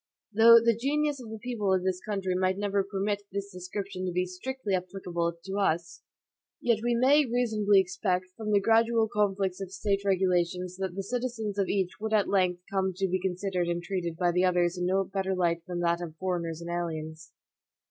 [0.33, 4.11] Though the genius of the people of this country might never permit this description to
[4.11, 6.01] be strictly applicable to us,
[6.59, 11.59] yet we may reasonably expect, from the gradual conflicts of State regulations, that the citizens
[11.59, 14.87] of each would at length come to be considered and treated by the others in
[14.87, 17.31] no better light than that of foreigners and aliens.